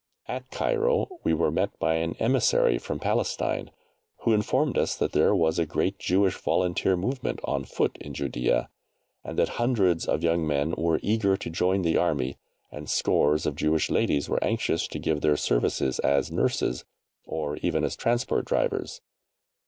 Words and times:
At 0.27 0.49
Cairo 0.49 1.19
we 1.23 1.31
were 1.31 1.51
met 1.51 1.77
by 1.77 1.97
an 1.97 2.15
emissary 2.15 2.79
from 2.79 2.97
Palestine, 2.97 3.69
who 4.21 4.33
informed 4.33 4.75
us 4.75 4.95
that 4.95 5.11
there 5.11 5.35
was 5.35 5.59
a 5.59 5.65
great 5.67 5.99
Jewish 5.99 6.35
volunteer 6.35 6.97
movement 6.97 7.39
on 7.43 7.65
foot 7.65 7.97
in 8.01 8.13
Judæa, 8.13 8.67
and 9.23 9.37
that 9.37 9.47
hundreds 9.61 10.07
of 10.07 10.23
young 10.23 10.47
men 10.47 10.71
were 10.71 10.99
eager 11.03 11.37
to 11.37 11.51
join 11.51 11.83
the 11.83 11.97
Army, 11.97 12.37
and 12.71 12.89
scores 12.89 13.45
of 13.45 13.55
Jewish 13.55 13.91
ladies 13.91 14.27
were 14.27 14.43
anxious 14.43 14.87
to 14.87 14.97
give 14.97 15.21
their 15.21 15.37
services 15.37 15.99
as 15.99 16.31
nurses, 16.31 16.83
or 17.25 17.57
even 17.57 17.83
as 17.83 17.95
transport 17.95 18.45
drivers. 18.45 19.01